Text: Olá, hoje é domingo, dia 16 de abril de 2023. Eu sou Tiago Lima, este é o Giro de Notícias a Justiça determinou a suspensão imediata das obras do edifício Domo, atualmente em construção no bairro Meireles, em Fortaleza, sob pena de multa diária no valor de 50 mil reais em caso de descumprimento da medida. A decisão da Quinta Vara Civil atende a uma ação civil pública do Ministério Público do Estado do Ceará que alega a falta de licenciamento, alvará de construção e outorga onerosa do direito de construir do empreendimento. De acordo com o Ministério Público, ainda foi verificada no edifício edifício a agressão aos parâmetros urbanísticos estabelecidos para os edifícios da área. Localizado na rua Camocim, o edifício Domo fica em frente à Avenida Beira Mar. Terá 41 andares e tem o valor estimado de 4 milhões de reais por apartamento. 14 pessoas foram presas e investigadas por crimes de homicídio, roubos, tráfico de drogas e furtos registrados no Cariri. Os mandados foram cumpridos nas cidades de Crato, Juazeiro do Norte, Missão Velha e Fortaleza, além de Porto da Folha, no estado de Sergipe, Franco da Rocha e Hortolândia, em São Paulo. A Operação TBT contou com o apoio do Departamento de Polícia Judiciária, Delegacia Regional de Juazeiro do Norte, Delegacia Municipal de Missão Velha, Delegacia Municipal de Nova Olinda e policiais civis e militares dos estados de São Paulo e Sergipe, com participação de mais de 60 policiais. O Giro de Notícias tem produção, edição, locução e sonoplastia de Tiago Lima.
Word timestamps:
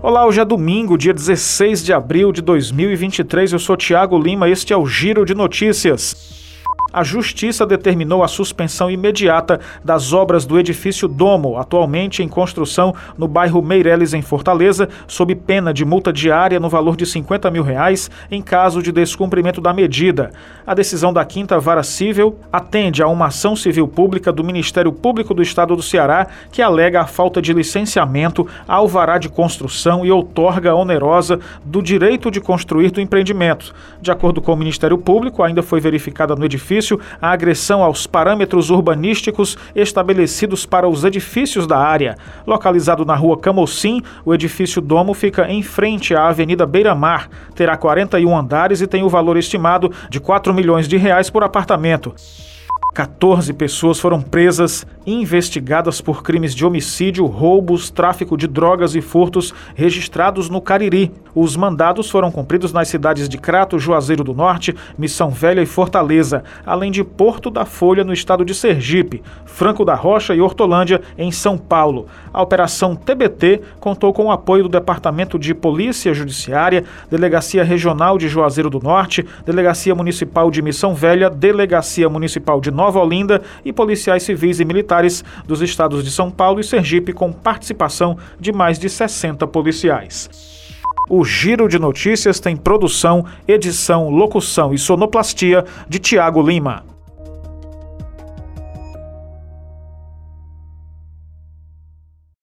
Olá, 0.00 0.24
hoje 0.24 0.40
é 0.40 0.44
domingo, 0.44 0.96
dia 0.96 1.12
16 1.12 1.84
de 1.84 1.92
abril 1.92 2.30
de 2.30 2.40
2023. 2.40 3.52
Eu 3.52 3.58
sou 3.58 3.76
Tiago 3.76 4.16
Lima, 4.16 4.48
este 4.48 4.72
é 4.72 4.76
o 4.76 4.86
Giro 4.86 5.24
de 5.24 5.34
Notícias 5.34 6.38
a 6.98 7.04
Justiça 7.04 7.64
determinou 7.64 8.24
a 8.24 8.28
suspensão 8.28 8.90
imediata 8.90 9.60
das 9.84 10.12
obras 10.12 10.44
do 10.44 10.58
edifício 10.58 11.06
Domo, 11.06 11.56
atualmente 11.56 12.24
em 12.24 12.28
construção 12.28 12.92
no 13.16 13.28
bairro 13.28 13.62
Meireles, 13.62 14.14
em 14.14 14.20
Fortaleza, 14.20 14.88
sob 15.06 15.32
pena 15.36 15.72
de 15.72 15.84
multa 15.84 16.12
diária 16.12 16.58
no 16.58 16.68
valor 16.68 16.96
de 16.96 17.06
50 17.06 17.52
mil 17.52 17.62
reais 17.62 18.10
em 18.28 18.42
caso 18.42 18.82
de 18.82 18.90
descumprimento 18.90 19.60
da 19.60 19.72
medida. 19.72 20.32
A 20.66 20.74
decisão 20.74 21.12
da 21.12 21.24
Quinta 21.24 21.60
Vara 21.60 21.84
Civil 21.84 22.36
atende 22.52 23.00
a 23.00 23.06
uma 23.06 23.26
ação 23.26 23.54
civil 23.54 23.86
pública 23.86 24.32
do 24.32 24.42
Ministério 24.42 24.90
Público 24.90 25.32
do 25.32 25.42
Estado 25.42 25.76
do 25.76 25.82
Ceará 25.82 26.26
que 26.50 26.60
alega 26.60 27.00
a 27.00 27.06
falta 27.06 27.40
de 27.40 27.52
licenciamento, 27.52 28.44
alvará 28.66 29.18
de 29.18 29.28
construção 29.28 30.04
e 30.04 30.10
outorga 30.10 30.74
onerosa 30.74 31.38
do 31.64 31.80
direito 31.80 32.28
de 32.28 32.40
construir 32.40 32.90
do 32.90 33.00
empreendimento. 33.00 33.72
De 34.02 34.10
acordo 34.10 34.42
com 34.42 34.52
o 34.52 34.56
Ministério 34.56 34.98
Público, 34.98 35.44
ainda 35.44 35.62
foi 35.62 35.80
verificada 35.80 36.34
no 36.34 36.44
edifício 36.44 36.87
edifício 36.88 37.00
a 37.20 37.30
agressão 37.30 37.82
aos 37.82 38.06
parâmetros 38.06 38.70
urbanísticos 38.70 39.58
estabelecidos 39.74 40.64
para 40.64 40.88
os 40.88 41.04
edifícios 41.04 41.66
da 41.66 41.76
área. 41.76 42.16
Localizado 42.46 43.04
na 43.04 43.14
rua 43.14 43.38
Camocim, 43.38 44.02
o 44.24 44.32
edifício 44.32 44.80
Domo 44.80 45.12
fica 45.12 45.50
em 45.50 45.62
frente 45.62 46.14
à 46.14 46.28
Avenida 46.28 46.64
Beira 46.64 46.94
Mar. 46.94 47.28
Terá 47.54 47.76
41 47.76 48.36
andares 48.36 48.80
e 48.80 48.86
tem 48.86 49.02
o 49.02 49.08
valor 49.08 49.36
estimado 49.36 49.92
de 50.08 50.20
4 50.20 50.54
milhões 50.54 50.88
de 50.88 50.96
reais 50.96 51.28
por 51.28 51.42
apartamento. 51.42 52.14
14 52.94 53.52
pessoas 53.52 54.00
foram 54.00 54.20
presas 54.20 54.86
e 55.06 55.12
investigadas 55.12 56.00
por 56.00 56.22
crimes 56.22 56.54
de 56.54 56.66
homicídio, 56.66 57.24
roubos, 57.26 57.90
tráfico 57.90 58.36
de 58.36 58.46
drogas 58.46 58.94
e 58.94 59.00
furtos 59.00 59.54
registrados 59.74 60.50
no 60.50 60.60
Cariri. 60.60 61.12
Os 61.34 61.56
mandados 61.56 62.10
foram 62.10 62.30
cumpridos 62.30 62.72
nas 62.72 62.88
cidades 62.88 63.28
de 63.28 63.38
Crato, 63.38 63.78
Juazeiro 63.78 64.24
do 64.24 64.34
Norte, 64.34 64.74
Missão 64.98 65.30
Velha 65.30 65.62
e 65.62 65.66
Fortaleza, 65.66 66.42
além 66.66 66.90
de 66.90 67.04
Porto 67.04 67.50
da 67.50 67.64
Folha, 67.64 68.02
no 68.02 68.12
estado 68.12 68.44
de 68.44 68.54
Sergipe, 68.54 69.22
Franco 69.44 69.84
da 69.84 69.94
Rocha 69.94 70.34
e 70.34 70.40
Hortolândia, 70.40 71.00
em 71.16 71.30
São 71.30 71.56
Paulo. 71.56 72.06
A 72.32 72.42
Operação 72.42 72.96
TBT 72.96 73.60
contou 73.78 74.12
com 74.12 74.26
o 74.26 74.32
apoio 74.32 74.64
do 74.64 74.68
Departamento 74.68 75.38
de 75.38 75.54
Polícia 75.54 76.12
Judiciária, 76.12 76.84
Delegacia 77.10 77.62
Regional 77.62 78.18
de 78.18 78.28
Juazeiro 78.28 78.68
do 78.68 78.80
Norte, 78.80 79.24
Delegacia 79.46 79.94
Municipal 79.94 80.50
de 80.50 80.60
Missão 80.60 80.94
Velha, 80.94 81.30
Delegacia 81.30 82.08
Municipal 82.08 82.60
de 82.60 82.70
Nova 82.78 83.00
Olinda 83.00 83.42
e 83.64 83.72
policiais 83.72 84.22
civis 84.22 84.60
e 84.60 84.64
militares 84.64 85.24
dos 85.44 85.60
estados 85.60 86.04
de 86.04 86.12
São 86.12 86.30
Paulo 86.30 86.60
e 86.60 86.64
Sergipe, 86.64 87.12
com 87.12 87.32
participação 87.32 88.16
de 88.38 88.52
mais 88.52 88.78
de 88.78 88.88
60 88.88 89.44
policiais. 89.48 90.30
O 91.10 91.24
Giro 91.24 91.66
de 91.66 91.76
Notícias 91.76 92.38
tem 92.38 92.56
produção, 92.56 93.24
edição, 93.48 94.08
locução 94.10 94.72
e 94.72 94.78
sonoplastia 94.78 95.64
de 95.88 95.98
Tiago 95.98 96.40
Lima. 96.40 96.97